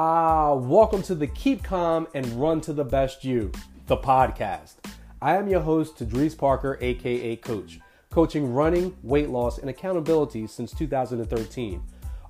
[0.00, 3.50] Ah, welcome to the Keep Calm and Run to the Best You,
[3.88, 4.74] the podcast.
[5.20, 10.70] I am your host, Tadrees Parker, aka Coach, coaching running, weight loss, and accountability since
[10.70, 11.82] 2013.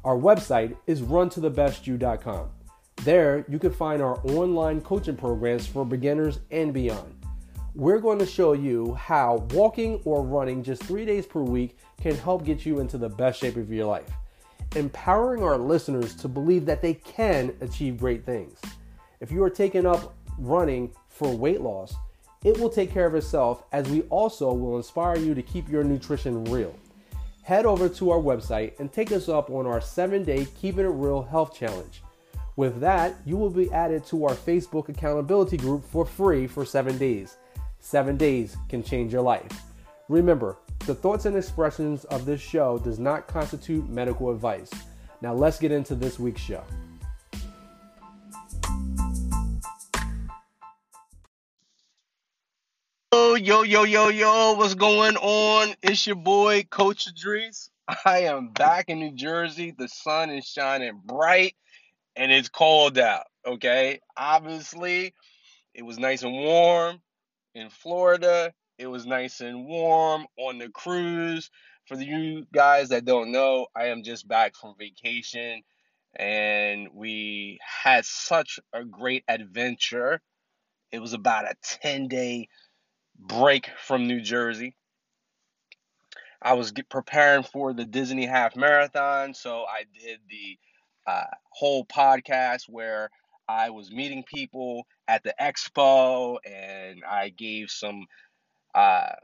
[0.03, 2.49] Our website is runtothebestyou.com.
[3.05, 7.23] There, you can find our online coaching programs for beginners and beyond.
[7.75, 12.17] We're going to show you how walking or running just three days per week can
[12.17, 14.09] help get you into the best shape of your life
[14.77, 18.59] empowering our listeners to believe that they can achieve great things.
[19.21, 21.95] If you are taking up running for weight loss,
[22.45, 25.83] it will take care of itself as we also will inspire you to keep your
[25.83, 26.75] nutrition real.
[27.43, 30.91] Head over to our website and take us up on our seven day Keeping It
[30.91, 32.03] Real Health Challenge.
[32.57, 36.99] With that, you will be added to our Facebook accountability group for free for seven
[36.99, 37.39] days.
[37.81, 39.51] Seven days can change your life.
[40.09, 44.71] Remember, the thoughts and expressions of this show does not constitute medical advice.
[45.21, 46.65] Now let's get into this week's show.
[53.13, 55.75] Yo, yo, yo, yo, yo, what's going on?
[55.83, 57.71] It's your boy, Coach Tadrees.
[58.05, 59.71] I am back in New Jersey.
[59.71, 61.55] The sun is shining bright
[62.17, 64.01] and it's cold out, okay?
[64.17, 65.15] Obviously,
[65.73, 67.01] it was nice and warm
[67.55, 68.53] in Florida.
[68.79, 71.51] It was nice and warm on the cruise.
[71.87, 75.63] For you guys that don't know, I am just back from vacation
[76.15, 80.21] and we had such a great adventure.
[80.93, 82.49] It was about a 10 day
[83.19, 84.77] break from New Jersey.
[86.41, 90.59] I was preparing for the Disney Half Marathon, so I did the
[91.05, 93.11] uh, whole podcast where
[93.49, 98.07] I was meeting people at the expo and I gave some
[98.79, 99.17] uh,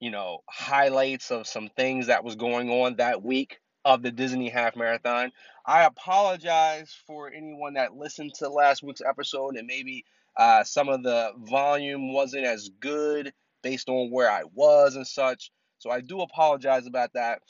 [0.00, 4.48] you know, highlights of some things that was going on that week of the Disney
[4.48, 5.32] Half Marathon.
[5.66, 11.02] I apologize for anyone that listened to last week's episode and maybe uh, some of
[11.02, 15.50] the volume wasn't as good based on where I was and such.
[15.76, 17.42] So I do apologize about that.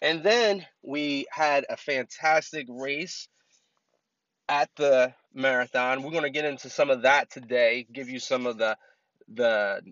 [0.00, 3.28] And then we had a fantastic race
[4.48, 6.02] at the marathon.
[6.02, 8.78] We're going to get into some of that today, give you some of the
[9.28, 9.82] the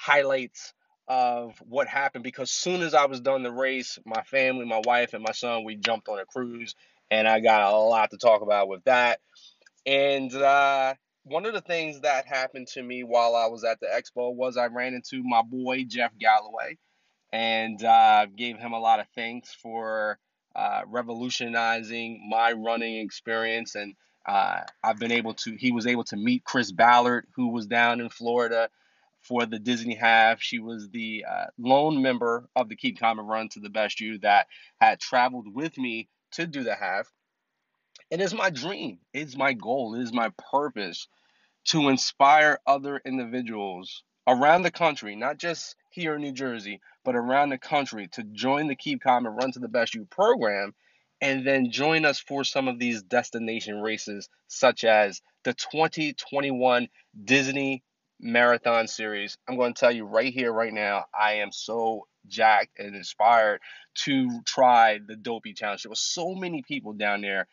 [0.00, 0.72] highlights
[1.08, 5.12] of what happened because soon as I was done the race, my family, my wife,
[5.12, 6.74] and my son, we jumped on a cruise,
[7.10, 9.20] and I got a lot to talk about with that.
[9.84, 10.94] And uh,
[11.24, 14.56] one of the things that happened to me while I was at the expo was
[14.56, 16.78] I ran into my boy Jeff Galloway,
[17.32, 20.18] and uh, gave him a lot of thanks for
[20.56, 23.94] uh, revolutionizing my running experience and.
[24.26, 25.56] Uh, I've been able to.
[25.56, 28.68] He was able to meet Chris Ballard, who was down in Florida,
[29.22, 30.40] for the Disney half.
[30.40, 34.18] She was the uh, lone member of the Keep and Run to the Best You
[34.18, 34.46] that
[34.80, 37.10] had traveled with me to do the half.
[38.10, 41.06] It is my dream, it's my goal, it is my purpose
[41.66, 47.50] to inspire other individuals around the country, not just here in New Jersey, but around
[47.50, 50.74] the country to join the Keep Calm and Run to the Best You program
[51.20, 56.88] and then join us for some of these destination races, such as the 2021
[57.24, 57.82] Disney
[58.20, 59.36] marathon series.
[59.48, 63.60] I'm going to tell you right here, right now, I am so jacked and inspired
[64.04, 65.82] to try the Dopey Challenge.
[65.82, 67.46] There was so many people down there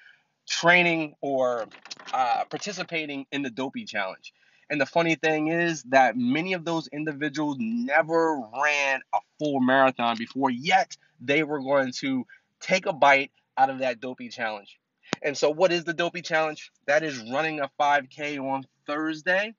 [0.47, 1.65] training or
[2.13, 4.33] uh, participating in the Dopey Challenge.
[4.69, 10.17] And the funny thing is that many of those individuals never ran a full marathon
[10.17, 12.25] before, yet they were going to
[12.59, 14.77] take a bite out of that Dopey Challenge.
[15.21, 16.69] And so, what is the Dopey Challenge?
[16.85, 19.53] That is running a 5K on Thursday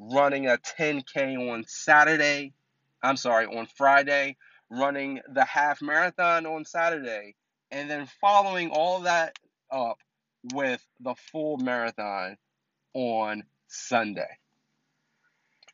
[0.00, 2.54] running a 10K on Saturday.
[3.02, 4.36] I'm sorry, on Friday,
[4.70, 7.34] running the half marathon on Saturday,
[7.70, 9.38] and then following all that
[9.70, 9.98] up
[10.54, 12.36] with the full marathon
[12.94, 14.38] on Sunday.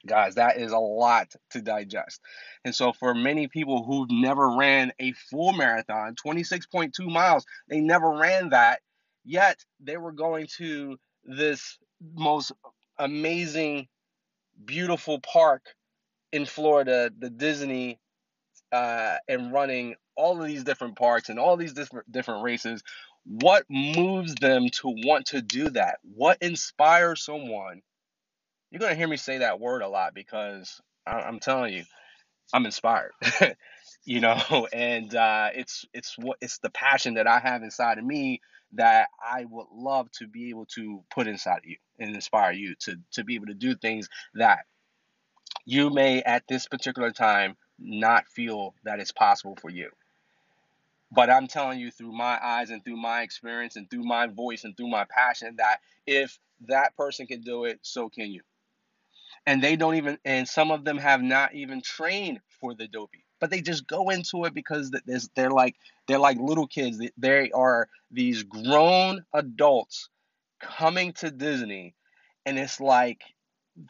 [0.07, 2.21] Guys, that is a lot to digest.
[2.65, 8.11] And so, for many people who've never ran a full marathon, 26.2 miles, they never
[8.11, 8.81] ran that,
[9.25, 11.79] yet they were going to this
[12.15, 12.53] most
[12.99, 13.89] amazing
[14.65, 15.63] beautiful park
[16.33, 17.99] in Florida, the Disney,
[18.73, 22.83] uh, and running all of these different parks and all these different different races.
[23.25, 25.99] What moves them to want to do that?
[26.03, 27.83] What inspires someone?
[28.71, 31.85] You're gonna hear me say that word a lot because I'm telling you,
[32.53, 33.13] I'm inspired.
[34.05, 38.05] you know, and uh, it's it's what it's the passion that I have inside of
[38.05, 38.41] me
[38.73, 42.97] that I would love to be able to put inside you and inspire you to
[43.13, 44.61] to be able to do things that
[45.67, 49.91] you may at this particular time not feel that it's possible for you.
[51.13, 54.65] But I'm telling you through my eyes and through my experience and through my voice
[54.65, 58.43] and through my passion that if that person can do it, so can you.
[59.47, 63.26] And they don't even, and some of them have not even trained for the dopey,
[63.41, 64.93] but they just go into it because
[65.35, 67.01] they're like they're like little kids.
[67.17, 70.09] They are these grown adults
[70.61, 71.95] coming to Disney,
[72.45, 73.23] and it's like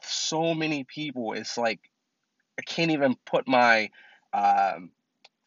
[0.03, 1.33] so many people.
[1.33, 1.81] It's like
[2.59, 3.91] I can't even put my
[4.33, 4.91] um,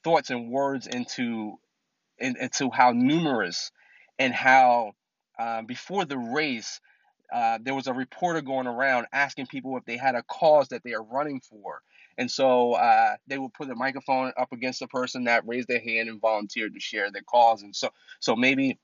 [0.04, 1.58] thoughts and words into
[2.20, 3.72] in, into how numerous
[4.18, 4.94] and how
[5.38, 6.80] uh, before the race
[7.34, 10.84] uh, there was a reporter going around asking people if they had a cause that
[10.84, 11.82] they are running for.
[12.20, 15.80] And so uh, they would put the microphone up against the person that raised their
[15.80, 17.64] hand and volunteered to share their cause.
[17.64, 17.90] And so,
[18.20, 18.78] so maybe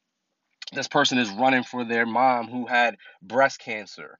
[0.73, 4.17] this person is running for their mom who had breast cancer.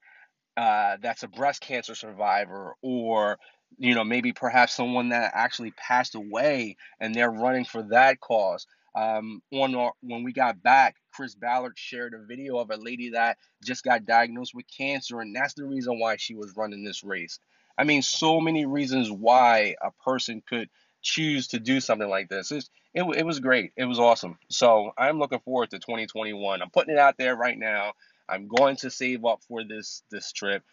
[0.56, 3.40] Uh, that's a breast cancer survivor, or
[3.78, 8.68] you know maybe perhaps someone that actually passed away and they're running for that cause
[8.96, 13.10] um, on our, when we got back, Chris Ballard shared a video of a lady
[13.10, 17.04] that just got diagnosed with cancer, and that's the reason why she was running this
[17.04, 17.40] race.
[17.78, 20.70] I mean, so many reasons why a person could
[21.02, 22.52] choose to do something like this.
[22.52, 23.74] It's, it, it was great.
[23.76, 24.38] It was awesome.
[24.50, 26.62] So I'm looking forward to 2021.
[26.62, 27.94] I'm putting it out there right now.
[28.28, 30.64] I'm going to save up for this this trip.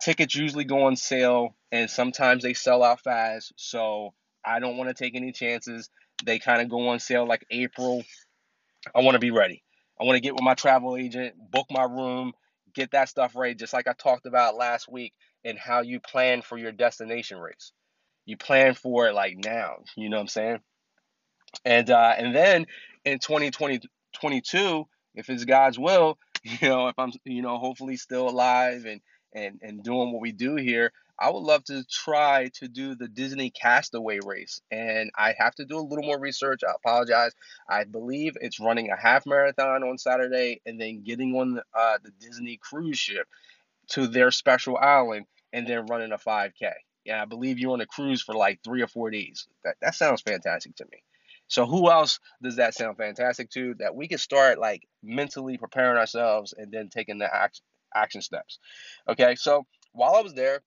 [0.00, 3.52] Tickets usually go on sale, and sometimes they sell out fast.
[3.56, 4.14] So
[4.44, 5.90] I don't want to take any chances.
[6.24, 8.04] They kind of go on sale like April.
[8.94, 9.62] I want to be ready.
[10.00, 12.32] I want to get with my travel agent, book my room,
[12.74, 15.12] get that stuff ready, just like I talked about last week,
[15.44, 17.72] and how you plan for your destination race.
[18.26, 19.78] You plan for it like now.
[19.96, 20.58] You know what I'm saying?
[21.64, 22.66] And uh, and then
[23.04, 23.80] in 2020,
[24.20, 29.00] 22, if it's God's will, you know, if I'm, you know, hopefully still alive and
[29.34, 33.08] and and doing what we do here, I would love to try to do the
[33.08, 36.60] Disney Castaway race, and I have to do a little more research.
[36.66, 37.32] I apologize.
[37.68, 41.98] I believe it's running a half marathon on Saturday, and then getting on the, uh,
[42.02, 43.26] the Disney cruise ship
[43.90, 46.72] to their special island, and then running a 5K.
[47.04, 49.46] Yeah, I believe you're on a cruise for like three or four days.
[49.64, 51.02] That that sounds fantastic to me.
[51.46, 53.74] So who else does that sound fantastic to?
[53.78, 57.64] That we can start like mentally preparing ourselves and then taking the action
[57.94, 58.58] action steps.
[59.08, 60.60] Okay, so while I was there,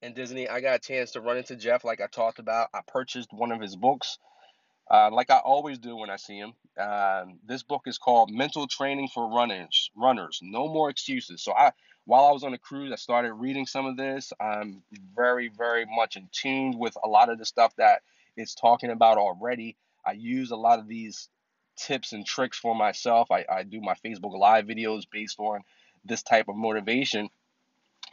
[0.00, 2.68] in Disney, I got a chance to run into Jeff, like I talked about.
[2.74, 4.18] I purchased one of his books,
[4.90, 6.52] uh, like I always do when I see him.
[6.78, 9.90] Um, this book is called Mental Training for Runners.
[9.96, 11.42] Runners, no more excuses.
[11.42, 11.72] So I,
[12.06, 14.32] while I was on the cruise, I started reading some of this.
[14.38, 14.82] I'm
[15.16, 18.02] very, very much in tune with a lot of the stuff that
[18.36, 19.76] it's talking about already.
[20.04, 21.28] I use a lot of these
[21.76, 23.30] tips and tricks for myself.
[23.30, 25.62] I, I do my Facebook Live videos based on
[26.04, 27.30] this type of motivation.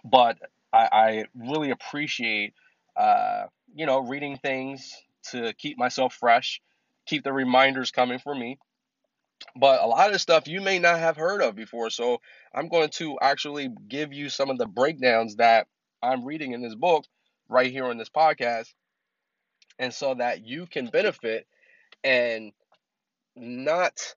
[0.06, 0.38] But
[0.72, 2.54] I, I really appreciate,
[2.96, 3.46] uh,
[3.76, 4.96] you know, reading things
[5.32, 6.62] to keep myself fresh,
[7.06, 8.58] keep the reminders coming for me.
[9.56, 11.90] But a lot of stuff you may not have heard of before.
[11.90, 12.22] So
[12.54, 15.68] I'm going to actually give you some of the breakdowns that
[16.02, 17.06] I'm reading in this book
[17.50, 18.74] right here on this podcast.
[19.80, 21.48] And so that you can benefit
[22.04, 22.52] and
[23.36, 24.16] not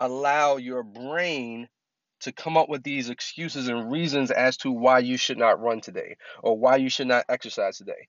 [0.00, 1.68] allow your brain
[2.20, 5.80] to come up with these excuses and reasons as to why you should not run
[5.80, 8.08] today or why you should not exercise today.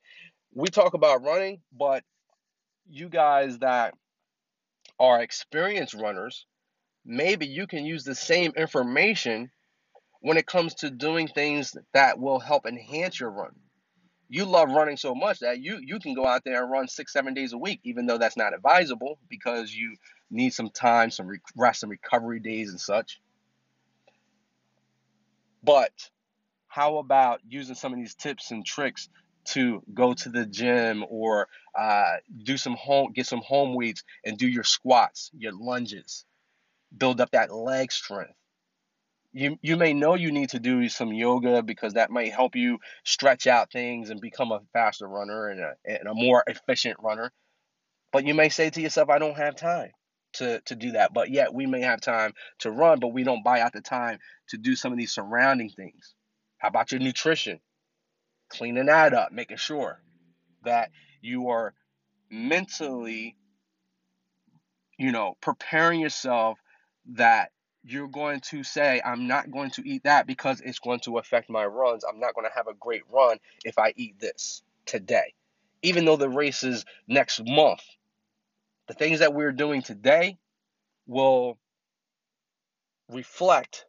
[0.54, 2.04] We talk about running, but
[2.90, 3.94] you guys that
[5.00, 6.46] are experienced runners,
[7.06, 9.52] maybe you can use the same information
[10.22, 13.52] when it comes to doing things that will help enhance your run.
[14.28, 17.14] You love running so much that you you can go out there and run six
[17.14, 19.96] seven days a week, even though that's not advisable because you
[20.32, 23.22] need some time, some rest and recovery days and such.
[25.64, 25.92] But
[26.68, 29.10] how about using some of these tips and tricks
[29.46, 31.48] to go to the gym or
[31.78, 36.26] uh, do some home, get some home weights and do your squats, your lunges,
[36.98, 38.34] build up that leg strength.
[39.34, 42.80] You, you may know you need to do some yoga because that might help you
[43.04, 47.32] stretch out things and become a faster runner and a, and a more efficient runner.
[48.14, 49.92] But you may say to yourself, I don't have time
[50.34, 51.14] to, to do that.
[51.14, 54.20] But yet we may have time to run, but we don't buy out the time
[54.50, 56.14] to do some of these surrounding things.
[56.58, 57.60] How about your nutrition?
[58.50, 60.02] Cleaning that up, making sure
[60.64, 61.74] that you are
[62.30, 63.36] mentally,
[64.98, 66.58] you know, preparing yourself
[67.14, 67.52] that
[67.84, 71.50] you're going to say, I'm not going to eat that because it's going to affect
[71.50, 72.04] my runs.
[72.04, 75.34] I'm not going to have a great run if I eat this today.
[75.84, 77.82] Even though the race is next month,
[78.88, 80.38] the things that we're doing today
[81.08, 81.60] will
[83.12, 83.86] reflect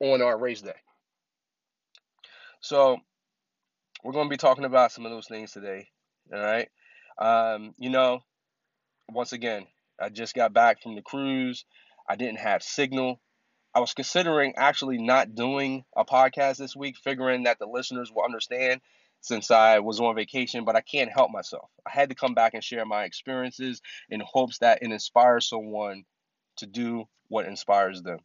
[0.00, 0.72] on our race day.
[2.60, 2.98] So
[4.02, 5.88] we're going to be talking about some of those things today.
[6.32, 6.68] All right.
[7.18, 8.20] Um, you know,
[9.10, 9.66] once again,
[10.00, 11.64] I just got back from the cruise.
[12.08, 13.20] I didn't have signal.
[13.74, 18.24] I was considering actually not doing a podcast this week, figuring that the listeners will
[18.24, 18.80] understand
[19.20, 21.68] since I was on vacation, but I can't help myself.
[21.86, 26.04] I had to come back and share my experiences in hopes that it inspires someone
[26.56, 28.20] to do what inspires them.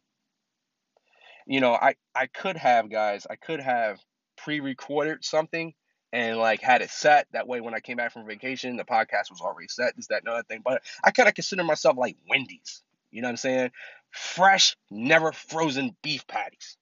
[1.46, 3.98] You know, I, I could have, guys, I could have
[4.36, 5.74] pre recorded something
[6.12, 7.26] and like had it set.
[7.32, 10.22] That way, when I came back from vacation, the podcast was already set, this, that,
[10.24, 10.60] and other thing.
[10.64, 12.82] But I kind of consider myself like Wendy's.
[13.12, 13.70] You know what I'm saying?
[14.10, 16.76] Fresh, never frozen beef patties.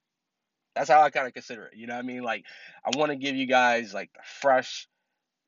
[0.75, 1.77] That's how I kind of consider it.
[1.77, 2.23] You know what I mean?
[2.23, 2.45] Like,
[2.85, 4.89] I want to give you guys like the fresh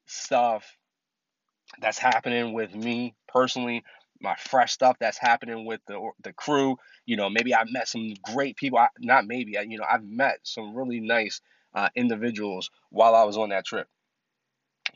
[0.06, 0.76] stuff
[1.80, 3.84] that's happening with me personally,
[4.20, 6.76] my fresh stuff that's happening with the the crew.
[7.06, 8.78] You know, maybe I met some great people.
[8.78, 11.40] I, not maybe, I, you know, I've met some really nice
[11.74, 13.88] uh, individuals while I was on that trip.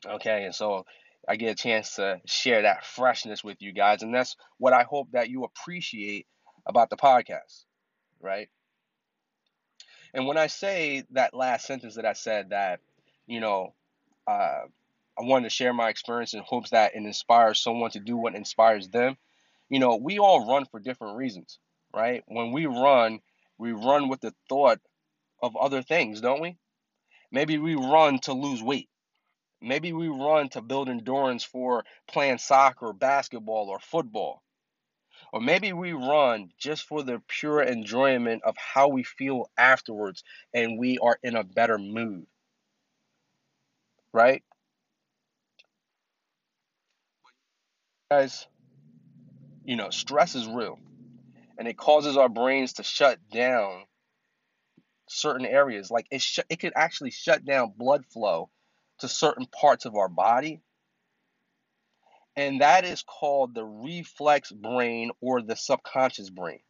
[0.04, 0.84] Okay, and so
[1.28, 4.84] I get a chance to share that freshness with you guys, and that's what I
[4.84, 6.26] hope that you appreciate
[6.66, 7.64] about the podcast,
[8.20, 8.48] right?
[10.14, 12.80] And when I say that last sentence that I said that,
[13.26, 13.74] you know,
[14.26, 14.62] uh,
[15.18, 18.34] I wanted to share my experience in hopes that it inspires someone to do what
[18.34, 19.16] inspires them.
[19.68, 21.58] You know, we all run for different reasons,
[21.94, 22.22] right?
[22.26, 23.20] When we run,
[23.58, 24.80] we run with the thought
[25.42, 26.56] of other things, don't we?
[27.32, 28.88] Maybe we run to lose weight.
[29.66, 34.40] Maybe we run to build endurance for playing soccer, basketball, or football.
[35.32, 40.22] Or maybe we run just for the pure enjoyment of how we feel afterwards
[40.54, 42.26] and we are in a better mood.
[44.12, 44.44] Right?
[48.08, 48.46] Guys,
[49.64, 50.78] you know, stress is real
[51.58, 53.82] and it causes our brains to shut down
[55.08, 55.90] certain areas.
[55.90, 58.48] Like it, sh- it could actually shut down blood flow
[58.98, 60.60] to certain parts of our body
[62.36, 66.60] and that is called the reflex brain or the subconscious brain.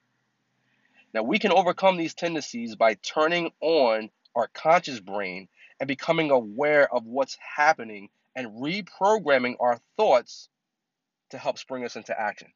[1.12, 5.48] Now, we can overcome these tendencies by turning on our conscious brain
[5.80, 10.48] and becoming aware of what's happening and reprogramming our thoughts
[11.30, 12.48] to help spring us into action.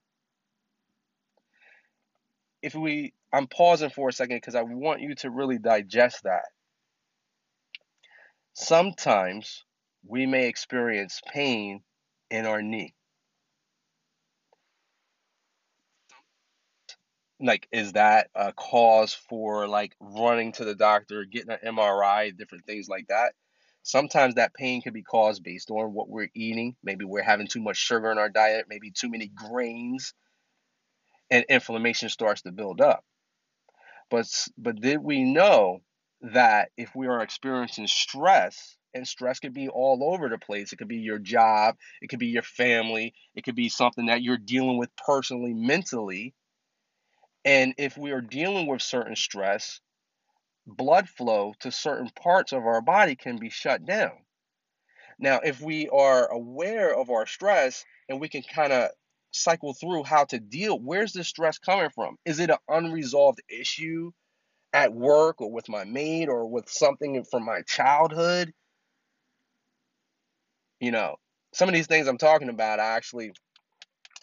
[2.62, 6.44] If we, I'm pausing for a second because I want you to really digest that.
[8.54, 9.64] Sometimes
[10.06, 11.82] we may experience pain
[12.30, 12.94] in our knee.
[17.40, 22.64] like is that a cause for like running to the doctor getting an mri different
[22.66, 23.32] things like that?
[23.82, 26.76] Sometimes that pain can be caused based on what we're eating.
[26.82, 30.12] Maybe we're having too much sugar in our diet maybe too many grains
[31.30, 33.04] and inflammation starts to build up.
[34.10, 34.26] But
[34.58, 35.80] but did we know
[36.20, 40.76] that if we are experiencing stress and stress could be all over the place it
[40.76, 44.36] could be your job it could be your family it could be something that you're
[44.36, 46.34] dealing with personally mentally
[47.44, 49.80] and if we are dealing with certain stress,
[50.66, 54.12] blood flow to certain parts of our body can be shut down.
[55.18, 58.90] Now, if we are aware of our stress and we can kind of
[59.32, 62.16] cycle through how to deal, where's the stress coming from?
[62.24, 64.12] Is it an unresolved issue
[64.72, 68.52] at work or with my mate or with something from my childhood?
[70.80, 71.16] You know,
[71.52, 73.32] some of these things I'm talking about, I actually,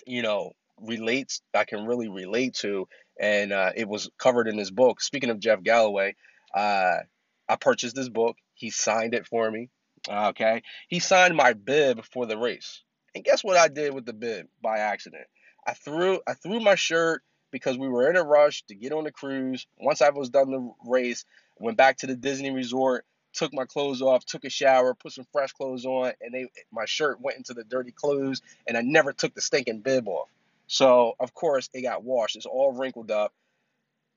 [0.06, 2.88] you know, relates, I can really relate to
[3.20, 5.02] and uh, it was covered in his book.
[5.02, 6.16] Speaking of Jeff Galloway,
[6.54, 6.98] uh,
[7.50, 8.38] I purchased this book.
[8.54, 9.70] He signed it for me.
[10.10, 12.84] Okay, he signed my bib for the race.
[13.16, 15.26] And guess what I did with the bib by accident?
[15.66, 19.04] I threw I threw my shirt because we were in a rush to get on
[19.04, 19.66] the cruise.
[19.80, 21.26] Once I was done the race,
[21.60, 25.28] went back to the Disney resort, took my clothes off, took a shower, put some
[25.32, 29.14] fresh clothes on, and they my shirt went into the dirty clothes, and I never
[29.14, 30.30] took the stinking bib off.
[30.68, 32.36] So, of course, it got washed.
[32.36, 33.34] It's all wrinkled up.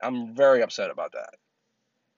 [0.03, 1.35] I'm very upset about that.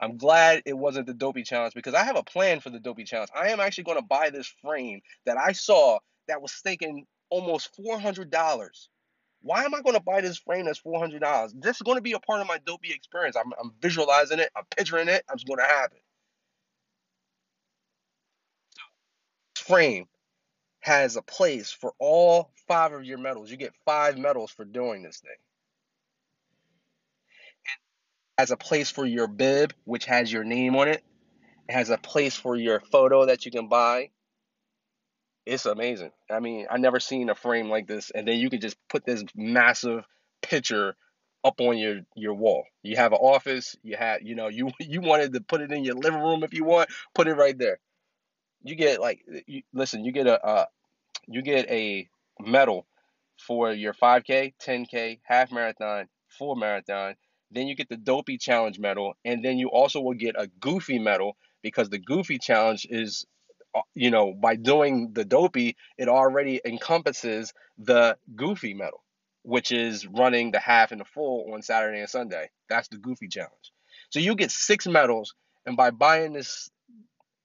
[0.00, 3.04] I'm glad it wasn't the Dopey Challenge because I have a plan for the Dopey
[3.04, 3.30] Challenge.
[3.36, 7.70] I am actually going to buy this frame that I saw that was thinking almost
[7.78, 8.88] $400.
[9.42, 11.60] Why am I going to buy this frame that's $400?
[11.60, 13.36] This is going to be a part of my Dopey experience.
[13.36, 16.02] I'm, I'm visualizing it, I'm picturing it, I'm just going to have it.
[19.56, 20.06] Frame
[20.80, 23.50] has a place for all five of your medals.
[23.50, 25.32] You get five medals for doing this thing.
[25.32, 25.52] It
[28.42, 31.02] has a place for your bib, which has your name on it.
[31.68, 34.10] It has a place for your photo that you can buy.
[35.46, 36.12] It's amazing.
[36.30, 39.04] I mean, I never seen a frame like this, and then you can just put
[39.04, 40.04] this massive
[40.42, 40.94] picture
[41.44, 42.64] up on your your wall.
[42.82, 43.76] You have an office.
[43.82, 46.54] You had, you know, you you wanted to put it in your living room if
[46.54, 47.78] you want, put it right there
[48.64, 50.66] you get like you, listen you get a uh,
[51.28, 52.08] you get a
[52.40, 52.86] medal
[53.38, 57.14] for your 5K, 10K, half marathon, full marathon.
[57.50, 60.98] Then you get the Dopey Challenge medal, and then you also will get a Goofy
[60.98, 63.26] medal because the Goofy Challenge is,
[63.94, 69.02] you know, by doing the Dopey, it already encompasses the Goofy medal,
[69.42, 72.50] which is running the half and the full on Saturday and Sunday.
[72.68, 73.72] That's the Goofy Challenge.
[74.10, 75.34] So you get six medals,
[75.66, 76.70] and by buying this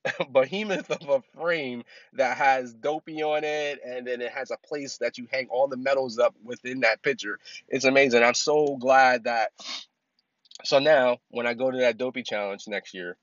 [0.32, 4.98] behemoth of a frame that has dopey on it and then it has a place
[4.98, 9.26] that you hang all the medals up within that picture it's amazing i'm so glad
[9.26, 9.52] that
[10.64, 13.18] so now when i go to that dopey challenge next year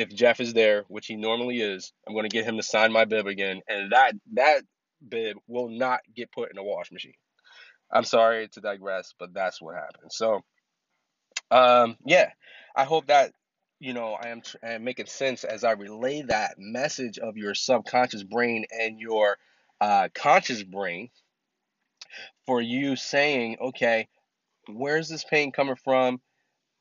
[0.00, 2.92] if jeff is there which he normally is i'm going to get him to sign
[2.92, 4.62] my bib again and that that
[5.06, 7.14] bib will not get put in a wash machine
[7.92, 10.40] i'm sorry to digress but that's what happened so
[11.50, 12.30] um yeah
[12.76, 13.32] i hope that
[13.80, 17.54] you know, I am, I am making sense as I relay that message of your
[17.54, 19.38] subconscious brain and your
[19.80, 21.08] uh, conscious brain
[22.44, 24.08] for you saying, okay,
[24.68, 26.20] where's this pain coming from?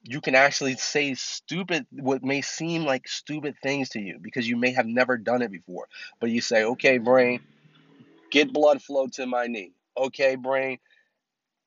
[0.04, 4.56] You can actually say stupid, what may seem like stupid things to you because you
[4.58, 5.88] may have never done it before.
[6.20, 7.42] But you say, okay, brain,
[8.32, 9.74] get blood flow to my knee.
[9.98, 10.80] Okay, brain,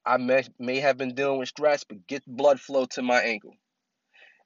[0.04, 3.54] I may, may have been dealing with stress, but get blood flow to my ankle.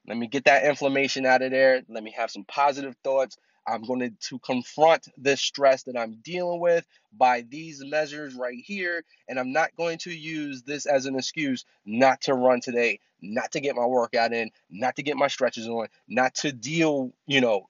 [0.07, 1.81] Let me get that inflammation out of there.
[1.89, 3.37] Let me have some positive thoughts.
[3.67, 9.03] I'm going to, confront this stress that I'm dealing with by these measures right here.
[9.27, 13.51] And I'm not going to use this as an excuse not to run today, not
[13.51, 17.41] to get my workout in, not to get my stretches on, not to deal, you
[17.41, 17.67] know,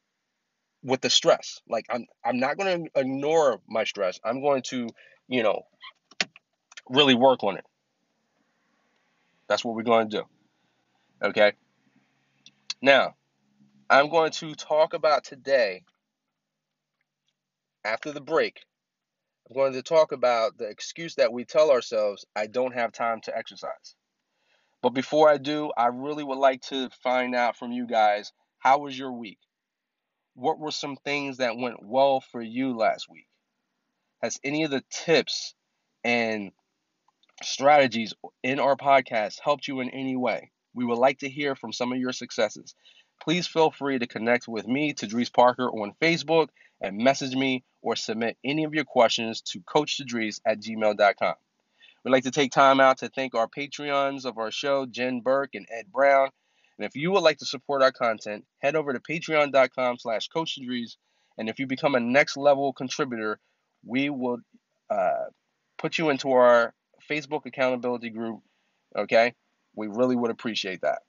[0.84, 1.62] with the stress.
[1.68, 4.20] Like I'm I'm not going to ignore my stress.
[4.24, 4.88] I'm going to,
[5.28, 5.64] you know,
[6.90, 7.66] really work on it.
[9.48, 10.24] That's what we're going to do.
[11.28, 11.54] Okay?
[12.82, 13.16] Now,
[13.90, 15.84] I'm going to talk about today,
[17.86, 18.60] after the break,
[19.50, 23.22] I'm going to talk about the excuse that we tell ourselves I don't have time
[23.22, 23.96] to exercise.
[24.82, 28.80] But before I do, I really would like to find out from you guys how
[28.80, 29.40] was your week?
[30.36, 33.28] What were some things that went well for you last week?
[34.22, 35.56] Has any of the tips
[36.04, 36.52] and
[37.42, 40.52] strategies in our podcast helped you in any way?
[40.74, 42.76] We would like to hear from some of your successes.
[43.22, 46.48] Please feel free to connect with me, Tadrees Parker, on Facebook
[46.82, 51.36] and message me or submit any of your questions to CoachTadrees at gmail.com.
[52.04, 55.56] We'd like to take time out to thank our Patreons of our show, Jen Burke
[55.56, 56.30] and Ed Brown.
[56.78, 60.96] And if you would like to support our content, head over to patreon.com slash coachtadrees.
[61.38, 63.40] And if you become a next level contributor,
[63.86, 64.38] we will
[64.90, 65.26] uh,
[65.78, 66.74] put you into our
[67.10, 68.42] Facebook accountability group.
[68.96, 69.34] Okay?
[69.76, 71.00] We really would appreciate that.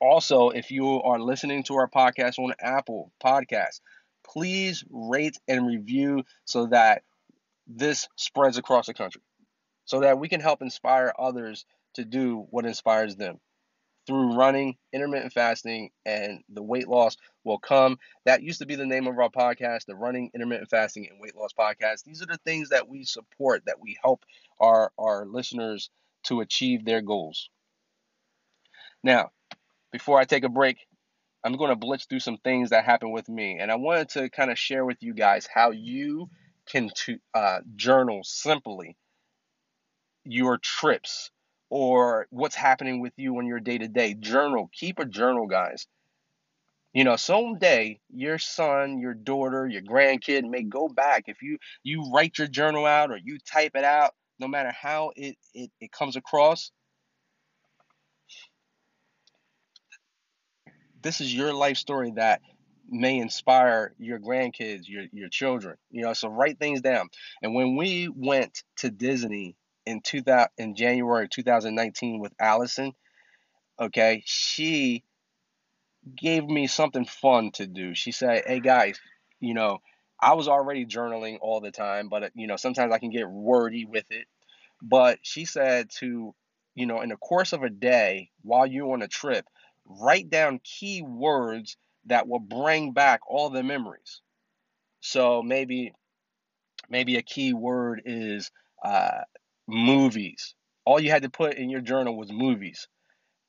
[0.00, 3.80] Also, if you are listening to our podcast on Apple Podcasts,
[4.26, 7.02] please rate and review so that
[7.66, 9.22] this spreads across the country,
[9.84, 13.40] so that we can help inspire others to do what inspires them.
[14.06, 17.98] Through running, intermittent fasting, and the weight loss will come.
[18.24, 21.34] That used to be the name of our podcast, the Running, Intermittent Fasting, and Weight
[21.34, 22.04] Loss Podcast.
[22.04, 24.24] These are the things that we support, that we help
[24.60, 25.90] our, our listeners
[26.24, 27.50] to achieve their goals.
[29.02, 29.30] Now,
[29.92, 30.78] before I take a break,
[31.44, 33.58] I'm going to blitz through some things that happened with me.
[33.60, 36.28] And I wanted to kind of share with you guys how you
[36.66, 38.96] can to, uh, journal simply
[40.24, 41.30] your trips
[41.70, 44.14] or what's happening with you on your day to day.
[44.14, 45.86] Journal, keep a journal, guys.
[46.92, 51.24] You know, someday your son, your daughter, your grandkid may go back.
[51.26, 55.12] If you you write your journal out or you type it out, no matter how
[55.14, 56.70] it, it, it comes across,
[61.06, 62.40] this is your life story that
[62.88, 65.76] may inspire your grandkids, your your children.
[65.90, 67.08] You know, so write things down.
[67.42, 72.92] And when we went to Disney in 2000 in January 2019 with Allison,
[73.80, 75.04] okay, she
[76.16, 77.94] gave me something fun to do.
[77.94, 78.98] She said, "Hey guys,
[79.38, 79.78] you know,
[80.20, 83.84] I was already journaling all the time, but you know, sometimes I can get wordy
[83.84, 84.26] with it.
[84.82, 86.34] But she said to,
[86.74, 89.46] you know, in the course of a day while you're on a trip,
[89.86, 94.20] write down key words that will bring back all the memories.
[95.00, 95.92] So maybe
[96.88, 98.50] maybe a key word is
[98.84, 99.22] uh,
[99.66, 100.54] movies.
[100.84, 102.88] All you had to put in your journal was movies,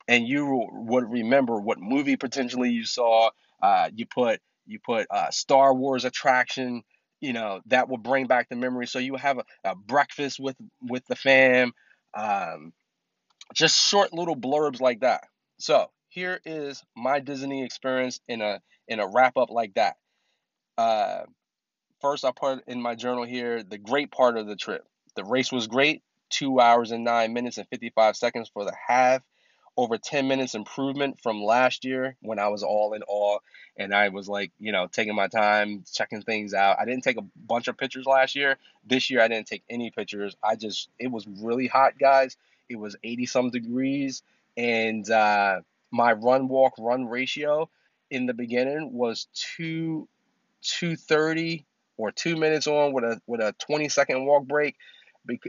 [0.08, 3.30] and you would remember what movie potentially you saw.
[3.62, 6.84] Uh, you put you put uh, Star Wars attraction.
[7.22, 8.88] You know that will bring back the memory.
[8.88, 11.72] So you have a, a breakfast with with the fam.
[12.16, 12.74] Um,
[13.54, 15.24] just short little blurbs like that.
[15.60, 19.98] So here is my Disney experience in a in a wrap up like that.
[20.78, 21.24] Uh,
[22.02, 24.86] first, I put in my journal here the great part of the trip.
[25.16, 26.04] The race was great.
[26.30, 29.22] Two hours and nine minutes and 55 seconds for the half
[29.78, 33.38] over 10 minutes improvement from last year when I was all in awe
[33.78, 36.78] and I was like, you know, taking my time, checking things out.
[36.80, 38.58] I didn't take a bunch of pictures last year.
[38.84, 40.36] This year I didn't take any pictures.
[40.44, 42.38] I just it was really hot, guys.
[42.68, 44.24] It was 80 some degrees
[44.58, 47.70] and uh, my run walk run ratio
[48.10, 50.08] in the beginning was 2
[50.62, 51.66] 230
[51.98, 54.76] or 2 minutes on with a with a 20 second walk break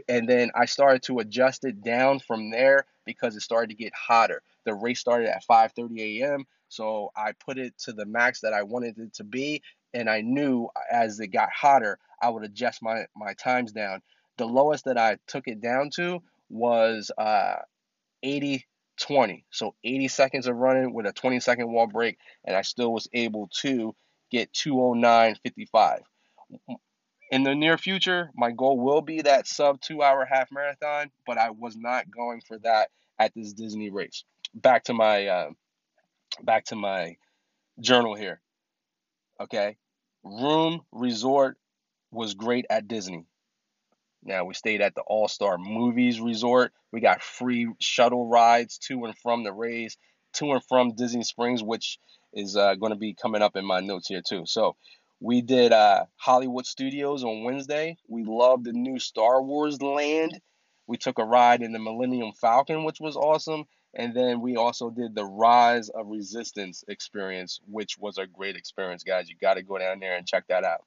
[0.07, 3.93] and then I started to adjust it down from there because it started to get
[3.93, 4.41] hotter.
[4.65, 8.63] The race started at 5:30 a.m., so I put it to the max that I
[8.63, 13.05] wanted it to be, and I knew as it got hotter, I would adjust my
[13.15, 14.01] my times down.
[14.37, 17.55] The lowest that I took it down to was uh,
[18.23, 18.65] 80
[18.99, 19.45] 20.
[19.51, 23.07] So 80 seconds of running with a 20 second wall break, and I still was
[23.13, 23.95] able to
[24.31, 26.01] get 209.55
[27.31, 31.37] in the near future, my goal will be that sub two hour half marathon, but
[31.37, 34.23] I was not going for that at this Disney race.
[34.53, 35.49] Back to my uh,
[36.41, 37.17] back to my
[37.79, 38.41] journal here.
[39.39, 39.77] Okay,
[40.23, 41.57] room resort
[42.11, 43.25] was great at Disney.
[44.23, 46.73] Now we stayed at the All Star Movies Resort.
[46.91, 49.97] We got free shuttle rides to and from the Rays,
[50.33, 51.99] to and from Disney Springs, which
[52.33, 54.43] is uh, going to be coming up in my notes here too.
[54.45, 54.75] So
[55.19, 57.97] we did uh, Hollywood Studios on Wednesday.
[58.07, 60.39] We loved the new Star Wars land.
[60.87, 63.65] We took a ride in the Millennium Falcon, which was awesome.
[63.93, 69.03] And then we also did the Rise of Resistance experience, which was a great experience,
[69.03, 69.29] guys.
[69.29, 70.85] You got to go down there and check that out.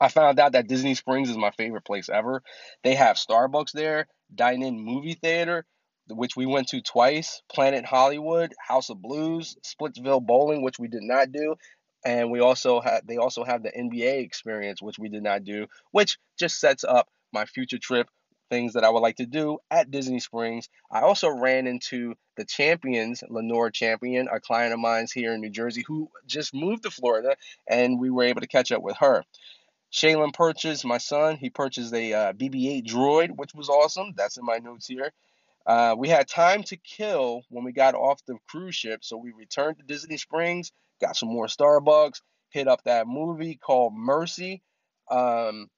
[0.00, 2.42] I found out that Disney Springs is my favorite place ever.
[2.84, 5.64] They have Starbucks there, dine in movie theater,
[6.08, 11.02] which we went to twice, Planet Hollywood, House of Blues, Splitsville Bowling, which we did
[11.02, 11.56] not do,
[12.04, 15.66] and we also had they also have the NBA experience, which we did not do,
[15.90, 18.08] which just sets up my future trip,
[18.50, 20.68] things that I would like to do at Disney Springs.
[20.90, 25.50] I also ran into the champions, Lenore Champion, a client of mine's here in New
[25.50, 27.36] Jersey, who just moved to Florida,
[27.68, 29.24] and we were able to catch up with her.
[29.92, 31.36] Shaylin purchased my son.
[31.36, 34.12] He purchased a uh, BB-8 droid, which was awesome.
[34.16, 35.12] That's in my notes here.
[35.66, 39.32] Uh, we had time to kill when we got off the cruise ship, so we
[39.32, 44.62] returned to Disney Springs, got some more Starbucks, hit up that movie called Mercy
[45.10, 45.68] um,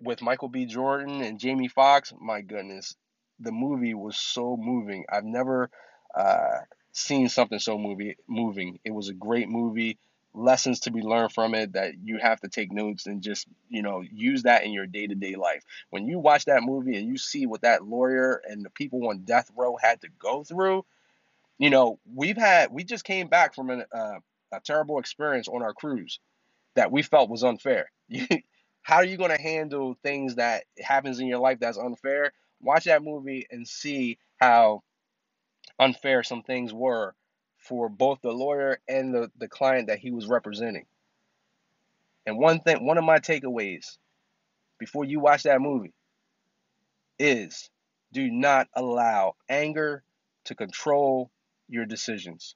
[0.00, 0.66] with Michael B.
[0.66, 2.12] Jordan and Jamie Foxx.
[2.20, 2.94] My goodness,
[3.40, 5.04] the movie was so moving.
[5.10, 5.70] I've never
[6.14, 6.58] uh,
[6.92, 8.78] seen something so movie moving.
[8.84, 9.98] It was a great movie.
[10.34, 13.82] Lessons to be learned from it that you have to take notes and just you
[13.82, 15.62] know use that in your day to day life.
[15.90, 19.20] When you watch that movie and you see what that lawyer and the people on
[19.20, 20.84] death row had to go through,
[21.58, 24.18] you know we've had we just came back from an, uh,
[24.52, 26.18] a terrible experience on our cruise
[26.74, 27.90] that we felt was unfair.
[28.82, 32.32] How are you going to handle things that happens in your life that's unfair?
[32.60, 34.82] Watch that movie and see how
[35.78, 37.14] unfair some things were
[37.64, 40.86] for both the lawyer and the, the client that he was representing.
[42.26, 43.98] And one thing, one of my takeaways
[44.78, 45.94] before you watch that movie
[47.18, 47.70] is
[48.12, 50.04] do not allow anger
[50.44, 51.30] to control
[51.68, 52.54] your decisions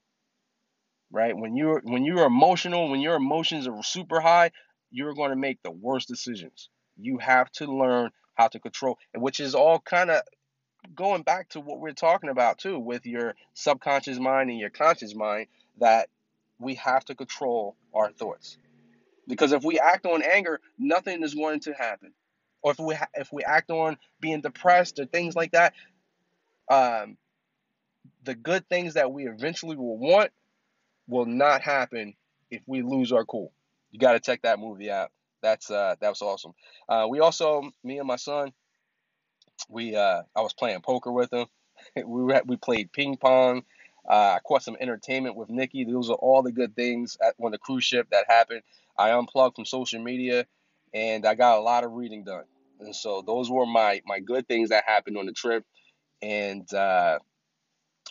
[1.10, 1.36] right?
[1.36, 4.50] When you're when you're emotional, when your emotions are super high,
[4.90, 6.70] you're going to make the worst decisions.
[6.96, 10.22] You have to learn how to control, which is all kind of
[10.94, 15.14] going back to what we're talking about too with your subconscious mind and your conscious
[15.14, 15.46] mind
[15.80, 16.08] that
[16.58, 18.58] we have to control our thoughts.
[19.26, 22.12] Because if we act on anger, nothing is going to happen.
[22.62, 25.74] Or if we ha- if we act on being depressed or things like that,
[26.70, 27.16] um,
[28.24, 30.30] the good things that we eventually will want
[31.06, 32.14] will not happen
[32.50, 33.52] if we lose our cool.
[33.90, 35.10] You got to check that movie out.
[35.42, 36.52] That's uh, that was awesome.
[36.88, 38.52] Uh, we also, me and my son,
[39.68, 41.46] we uh, I was playing poker with him.
[41.96, 43.64] we were, we played ping pong.
[44.08, 45.84] Uh, I caught some entertainment with Nikki.
[45.84, 48.62] Those are all the good things at, on the cruise ship that happened.
[48.98, 50.46] I unplugged from social media,
[50.94, 52.44] and I got a lot of reading done.
[52.80, 55.64] And so those were my my good things that happened on the trip,
[56.22, 57.18] and uh,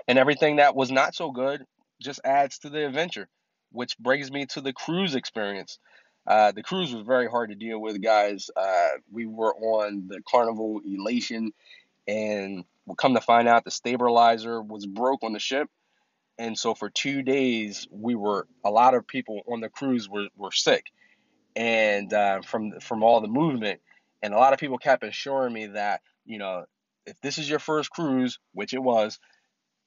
[0.08, 1.66] and everything that was not so good
[2.02, 3.30] just adds to the adventure,
[3.72, 5.80] which brings me to the cruise experience.
[6.28, 8.50] Uh, the cruise was very hard to deal with, guys.
[8.56, 11.54] Uh, we were on the Carnival Elation,
[12.08, 15.70] and we come to find out the stabilizer was broke on the ship.
[16.38, 20.28] And so for two days, we were a lot of people on the cruise were,
[20.36, 20.86] were sick,
[21.56, 23.82] and uh, from from all the movement,
[24.22, 26.66] and a lot of people kept assuring me that you know
[27.08, 29.18] if this is your first cruise, which it was,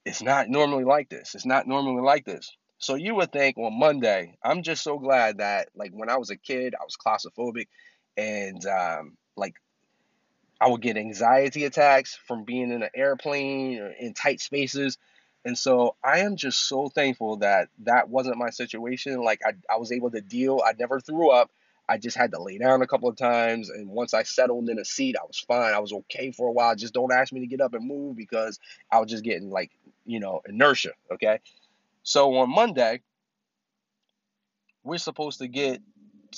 [0.04, 1.34] it's not normally like this.
[1.34, 2.50] It's not normally like this.
[2.80, 6.30] So you would think on Monday, I'm just so glad that like when I was
[6.30, 7.68] a kid, I was claustrophobic
[8.16, 9.54] and um, like
[10.60, 14.96] I would get anxiety attacks from being in an airplane or in tight spaces.
[15.44, 19.22] And so I am just so thankful that that wasn't my situation.
[19.22, 20.62] Like I, I was able to deal.
[20.64, 21.50] I never threw up.
[21.86, 23.68] I just had to lay down a couple of times.
[23.68, 25.74] And once I settled in a seat, I was fine.
[25.74, 26.74] I was okay for a while.
[26.76, 28.58] Just don't ask me to get up and move because
[28.90, 29.70] I was just getting like,
[30.06, 30.92] you know, inertia.
[31.12, 31.40] Okay.
[32.10, 33.02] So on Monday,
[34.82, 35.80] we're supposed to get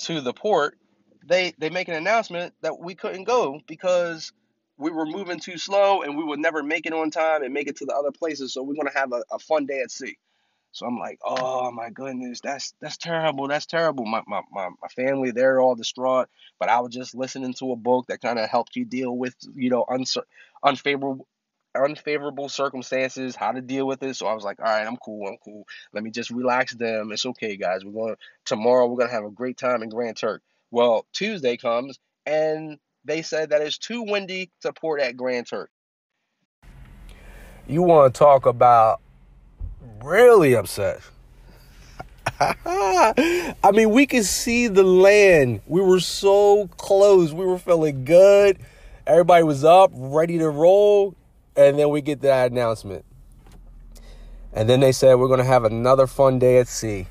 [0.03, 0.77] to the port.
[1.25, 4.31] They they make an announcement that we couldn't go because
[4.77, 7.67] we were moving too slow and we would never make it on time and make
[7.67, 8.53] it to the other places.
[8.53, 10.15] So we're gonna have a, a fun day at sea.
[10.73, 13.47] So I'm like, oh my goodness, that's that's terrible.
[13.47, 14.05] That's terrible.
[14.05, 16.29] My my my, my family, they're all distraught.
[16.59, 19.35] But I was just listening to a book that kind of helped you deal with,
[19.55, 20.29] you know, uncer-
[20.63, 21.25] unfavorable
[21.75, 24.15] unfavorable circumstances, how to deal with it.
[24.15, 25.65] So I was like, all right, I'm cool, I'm cool.
[25.93, 27.11] Let me just relax them.
[27.11, 27.83] It's okay, guys.
[27.83, 28.87] We're going tomorrow.
[28.87, 30.41] We're gonna have a great time in Grand Turk.
[30.71, 35.69] Well, Tuesday comes and they said that it's too windy to port at Grand Turk.
[37.67, 39.01] You want to talk about
[40.03, 40.99] really upset.
[42.39, 45.61] I mean, we could see the land.
[45.67, 47.31] We were so close.
[47.31, 48.59] We were feeling good.
[49.05, 51.15] Everybody was up, ready to roll.
[51.55, 53.05] And then we get that announcement.
[54.51, 57.07] And then they said, we're going to have another fun day at sea.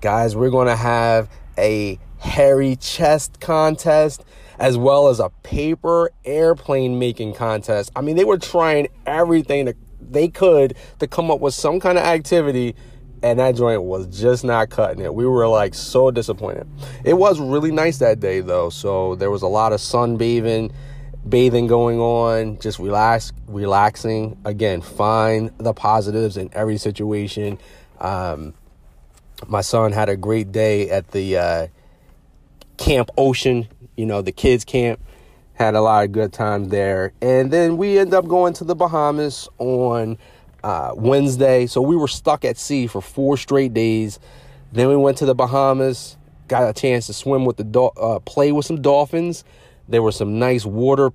[0.00, 4.24] Guys, we're going to have a hairy chest contest
[4.58, 7.90] as well as a paper airplane making contest.
[7.94, 11.98] I mean, they were trying everything that they could to come up with some kind
[11.98, 12.74] of activity,
[13.22, 15.14] and that joint was just not cutting it.
[15.14, 16.66] We were like so disappointed.
[17.04, 20.72] It was really nice that day though, so there was a lot of sunbathing,
[21.26, 24.38] bathing going on, just relax, relaxing.
[24.44, 27.58] Again, find the positives in every situation.
[28.00, 28.54] Um,
[29.46, 31.66] my son had a great day at the uh,
[32.76, 35.00] Camp Ocean, you know, the kids' camp
[35.54, 37.12] had a lot of good times there.
[37.20, 40.16] And then we end up going to the Bahamas on
[40.62, 41.66] uh, Wednesday.
[41.66, 44.20] So we were stuck at sea for four straight days.
[44.72, 48.20] Then we went to the Bahamas, got a chance to swim with the do- uh,
[48.20, 49.44] play with some dolphins.
[49.88, 51.10] There were some nice water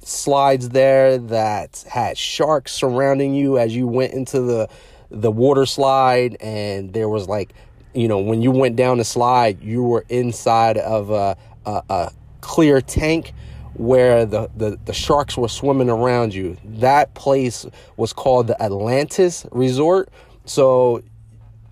[0.00, 4.68] slides there that had sharks surrounding you as you went into the
[5.10, 7.52] the water slide and there was like
[7.94, 12.12] you know when you went down the slide you were inside of a, a, a
[12.40, 13.32] clear tank
[13.74, 16.56] where the, the, the sharks were swimming around you.
[16.64, 20.10] That place was called the Atlantis Resort.
[20.44, 21.02] So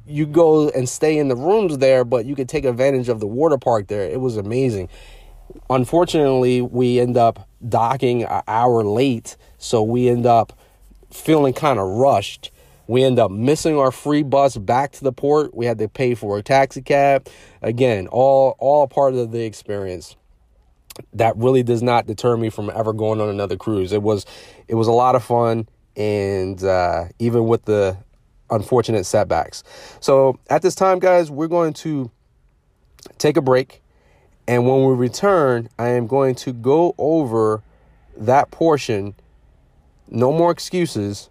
[0.07, 3.27] you go and stay in the rooms there, but you could take advantage of the
[3.27, 4.03] water park there.
[4.03, 4.89] It was amazing.
[5.69, 10.59] Unfortunately, we end up docking an hour late, so we end up
[11.11, 12.51] feeling kind of rushed.
[12.87, 15.55] We end up missing our free bus back to the port.
[15.55, 17.29] We had to pay for a taxi cab.
[17.63, 20.17] Again, all all part of the experience
[21.13, 23.93] that really does not deter me from ever going on another cruise.
[23.93, 24.27] It was
[24.69, 27.97] it was a lot of fun and uh, even with the
[28.51, 29.63] unfortunate setbacks.
[30.01, 32.11] So at this time, guys, we're going to
[33.19, 33.83] take a break.
[34.51, 37.63] And when we return, I am going to go over
[38.17, 39.15] that portion.
[40.09, 41.31] No more excuses.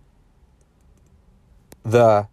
[1.84, 2.30] The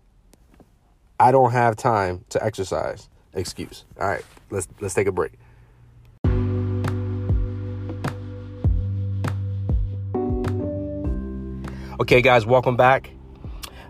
[1.18, 3.85] I don't have time to exercise excuse.
[4.01, 5.33] All right, let's let's take a break.
[11.99, 13.11] Okay, guys, welcome back.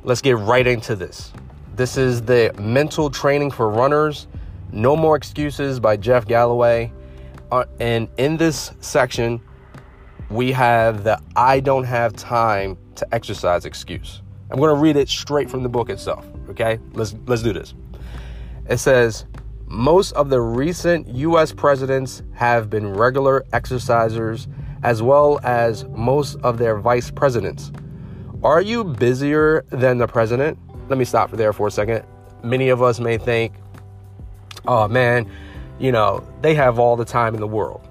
[0.03, 1.31] Let's get right into this.
[1.75, 4.29] This is the mental training for runners.
[4.73, 6.93] No more excuses by Jeff Galloway.
[7.51, 9.41] Uh, and in this section,
[10.31, 14.23] we have the I don't have time to exercise excuse.
[14.51, 16.27] I'm going to read it straight from the book itself.
[16.51, 17.75] Okay, let's let's do this.
[18.69, 19.27] It says
[19.67, 21.53] most of the recent U.S.
[21.53, 24.47] presidents have been regular exercisers,
[24.85, 27.73] as well as most of their vice presidents.
[28.45, 30.59] Are you busier than the president?
[30.89, 32.05] Let me stop there for a second.
[32.45, 33.55] Many of us may think,
[34.67, 35.31] oh man,
[35.79, 37.87] you know, they have all the time in the world.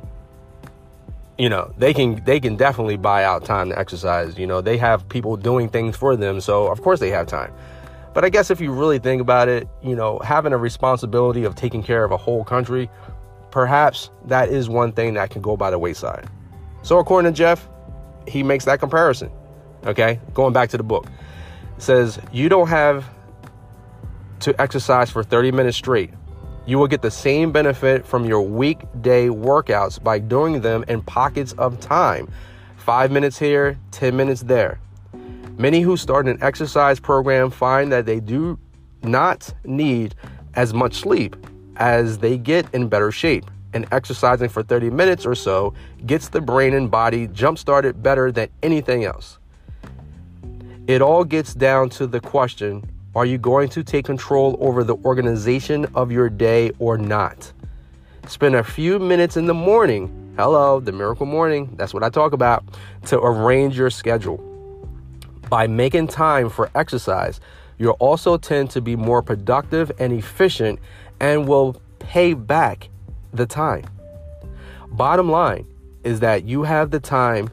[1.37, 4.37] You know, they can they can definitely buy out time to exercise.
[4.37, 7.53] You know, they have people doing things for them, so of course they have time.
[8.13, 11.55] But I guess if you really think about it, you know, having a responsibility of
[11.55, 12.89] taking care of a whole country,
[13.51, 16.29] perhaps that is one thing that can go by the wayside.
[16.81, 17.67] So according to Jeff,
[18.25, 19.29] he makes that comparison.
[19.85, 21.07] Okay, going back to the book,
[21.75, 23.05] it says you don't have
[24.39, 26.11] to exercise for 30 minutes straight.
[26.67, 31.53] You will get the same benefit from your weekday workouts by doing them in pockets
[31.53, 32.27] of time
[32.77, 34.79] five minutes here, 10 minutes there.
[35.57, 38.59] Many who start an exercise program find that they do
[39.03, 40.15] not need
[40.55, 41.35] as much sleep
[41.77, 45.73] as they get in better shape and exercising for 30 minutes or so
[46.05, 49.37] gets the brain and body jump started better than anything else.
[50.87, 54.95] It all gets down to the question are you going to take control over the
[55.05, 57.53] organization of your day or not?
[58.27, 62.33] Spend a few minutes in the morning, hello, the miracle morning, that's what I talk
[62.33, 62.65] about,
[63.05, 64.37] to arrange your schedule.
[65.49, 67.39] By making time for exercise,
[67.77, 70.79] you'll also tend to be more productive and efficient
[71.21, 72.89] and will pay back
[73.33, 73.85] the time.
[74.89, 75.65] Bottom line
[76.03, 77.49] is that you have the time,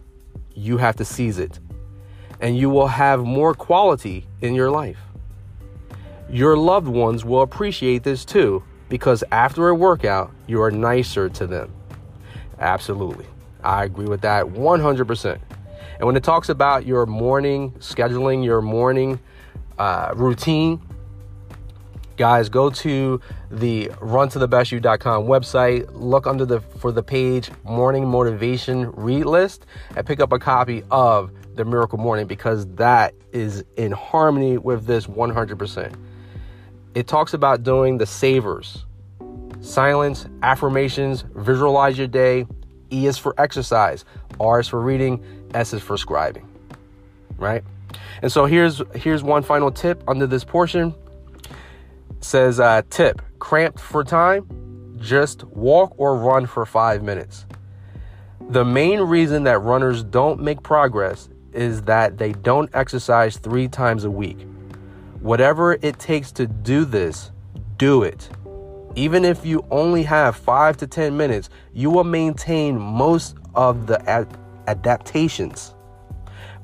[0.55, 1.61] you have to seize it,
[2.41, 4.99] and you will have more quality in your life.
[6.33, 11.47] Your loved ones will appreciate this too because after a workout, you are nicer to
[11.47, 11.71] them.
[12.59, 13.27] Absolutely.
[13.63, 15.39] I agree with that 100%.
[15.99, 19.21] And when it talks about your morning scheduling, your morning
[19.79, 20.81] uh, routine,
[22.17, 29.27] guys, go to the runtothebestyou.com website, look under the for the page morning motivation read
[29.27, 29.67] list,
[29.97, 34.87] and pick up a copy of the Miracle Morning because that is in harmony with
[34.87, 35.95] this 100%
[36.95, 38.85] it talks about doing the savers
[39.63, 42.47] silence, affirmations, visualize your day.
[42.91, 44.05] E is for exercise,
[44.39, 45.25] R is for reading,
[45.55, 46.45] S is for scribing.
[47.39, 47.65] Right?
[48.21, 50.95] And so here's here's one final tip under this portion.
[52.11, 57.47] It says uh, tip cramped for time, just walk or run for five minutes.
[58.51, 64.05] The main reason that runners don't make progress is that they don't exercise three times
[64.05, 64.47] a week.
[65.23, 67.31] Whatever it takes to do this,
[67.77, 68.29] do it.
[68.97, 74.05] Even if you only have five to 10 minutes, you will maintain most of the
[74.11, 75.77] ad- adaptations.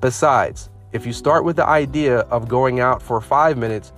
[0.01, 3.93] Besides, if you start with the idea of going out for five minutes,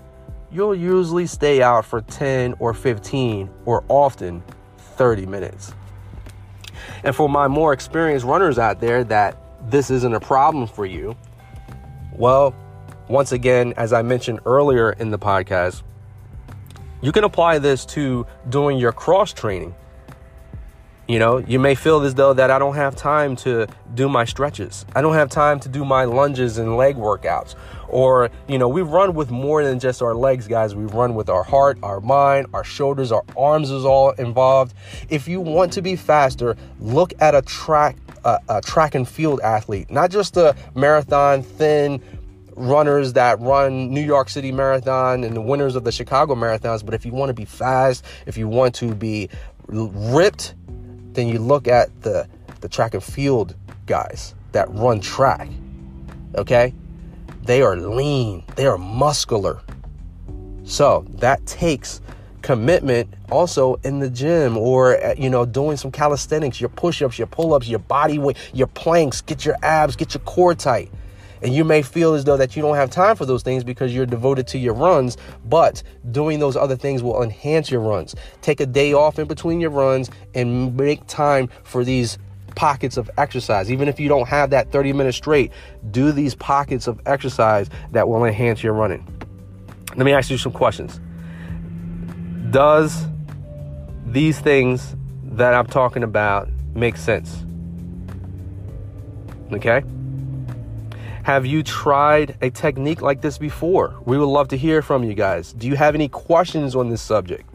[0.52, 4.42] you'll usually stay out for 10 or 15 or often
[4.76, 5.72] 30 minutes.
[7.02, 9.38] And for my more experienced runners out there that
[9.70, 11.16] this isn't a problem for you,
[12.12, 12.54] well,
[13.10, 15.82] once again, as I mentioned earlier in the podcast,
[17.02, 19.74] you can apply this to doing your cross training.
[21.08, 24.24] You know, you may feel as though that I don't have time to do my
[24.24, 24.86] stretches.
[24.94, 27.56] I don't have time to do my lunges and leg workouts.
[27.88, 30.76] Or, you know, we run with more than just our legs, guys.
[30.76, 34.72] We run with our heart, our mind, our shoulders, our arms is all involved.
[35.08, 39.40] If you want to be faster, look at a track a, a track and field
[39.40, 42.02] athlete, not just a marathon thin
[42.60, 46.84] runners that run New York City Marathon and the winners of the Chicago Marathons.
[46.84, 49.28] But if you want to be fast, if you want to be
[49.66, 50.54] ripped,
[51.12, 52.28] then you look at the,
[52.60, 55.48] the track and field guys that run track.
[56.36, 56.74] Okay?
[57.42, 59.60] They are lean, they are muscular.
[60.64, 62.00] So that takes
[62.42, 67.26] commitment also in the gym or uh, you know doing some calisthenics your push-ups your
[67.26, 70.90] pull-ups your body weight your planks get your abs get your core tight
[71.42, 73.94] and you may feel as though that you don't have time for those things because
[73.94, 78.14] you're devoted to your runs, but doing those other things will enhance your runs.
[78.42, 82.18] Take a day off in between your runs and make time for these
[82.54, 83.70] pockets of exercise.
[83.70, 85.52] Even if you don't have that 30 minutes straight,
[85.90, 89.06] do these pockets of exercise that will enhance your running.
[89.96, 91.00] Let me ask you some questions.
[92.50, 93.06] Does
[94.06, 97.44] these things that I'm talking about make sense?
[99.52, 99.82] Okay?
[101.22, 103.94] Have you tried a technique like this before?
[104.06, 105.52] We would love to hear from you guys.
[105.52, 107.48] Do you have any questions on this subject?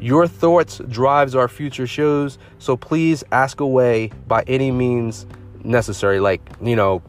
[0.00, 5.26] Your thoughts drives our future shows, so please ask away by any means
[5.62, 6.18] necessary.
[6.18, 7.02] Like, you know,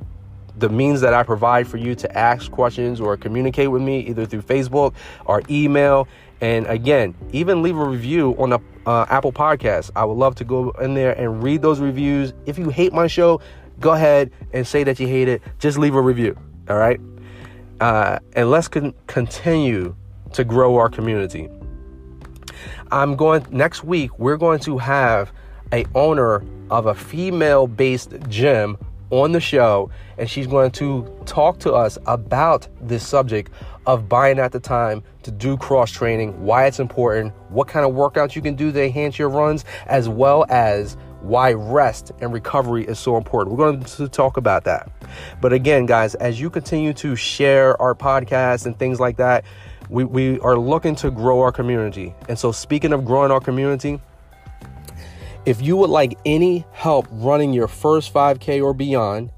[0.60, 4.28] the means that I provide for you to ask questions or communicate with me either
[4.28, 4.94] through Facebook
[5.26, 6.08] or email.
[6.40, 9.90] And again, even leave a review on the uh, Apple Podcast.
[9.96, 12.34] I would love to go in there and read those reviews.
[12.46, 13.42] If you hate my show,
[13.80, 15.42] go ahead and say that you hate it.
[15.60, 16.38] Just leave a review.
[16.70, 17.00] All right.
[17.80, 19.96] Uh, and let's con- continue
[20.34, 21.50] to grow our community.
[22.92, 24.18] I'm going next week.
[24.20, 25.32] We're going to have
[25.72, 28.78] a owner of a female-based gym
[29.10, 33.52] on the show, and she's going to talk to us about this subject
[33.86, 37.92] of buying at the time to do cross training, why it's important, what kind of
[37.94, 42.86] workouts you can do to enhance your runs, as well as why rest and recovery
[42.86, 43.56] is so important.
[43.56, 44.92] We're going to talk about that.
[45.42, 49.46] But again, guys, as you continue to share our podcast and things like that,
[49.90, 52.14] we, we are looking to grow our community.
[52.28, 54.00] And so, speaking of growing our community,
[55.46, 59.32] if you would like any help running your first 5K or beyond,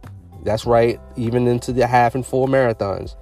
[0.44, 3.16] that's right, even into the half and full marathons,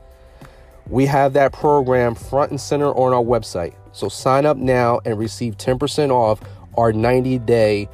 [0.88, 3.76] we have that program front and center on our website.
[3.94, 6.42] So sign up now and receive 10% off
[6.78, 7.88] our 90 day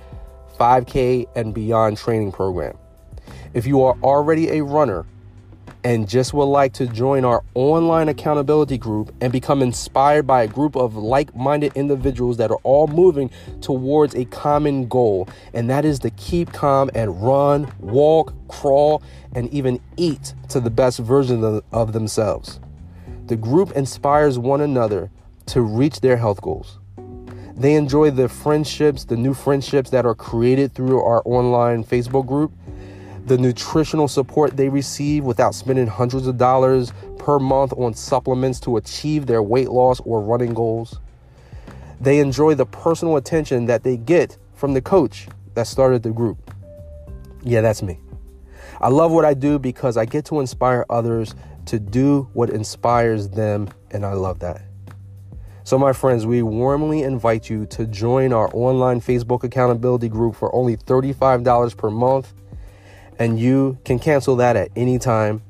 [0.60, 2.78] 5K and beyond training program.
[3.54, 5.06] If you are already a runner
[5.84, 10.48] and just would like to join our online accountability group and become inspired by a
[10.48, 13.32] group of like minded individuals that are all moving
[13.62, 19.02] towards a common goal, and that is to keep calm and run, walk, crawl,
[19.34, 22.60] and even eat to the best version of, of themselves.
[23.28, 25.10] The group inspires one another
[25.48, 26.80] to reach their health goals.
[27.60, 32.54] They enjoy the friendships, the new friendships that are created through our online Facebook group,
[33.26, 38.78] the nutritional support they receive without spending hundreds of dollars per month on supplements to
[38.78, 41.02] achieve their weight loss or running goals.
[42.00, 46.38] They enjoy the personal attention that they get from the coach that started the group.
[47.44, 48.00] Yeah, that's me.
[48.80, 51.36] I love what I do because I get to inspire others
[51.66, 54.62] to do what inspires them, and I love that.
[55.70, 60.52] So, my friends, we warmly invite you to join our online Facebook accountability group for
[60.56, 62.34] only $35 per month,
[63.20, 65.44] and you can cancel that at any time.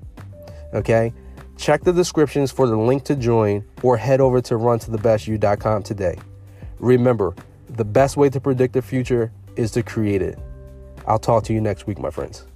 [0.74, 1.14] Okay?
[1.56, 6.20] Check the descriptions for the link to join or head over to runtothebestyou.com today.
[6.80, 7.34] Remember,
[7.70, 10.38] the best way to predict the future is to create it.
[11.08, 12.49] I'll talk to you next week, my friends.